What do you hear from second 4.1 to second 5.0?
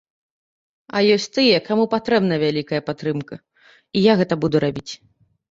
я гэта буду рабіць.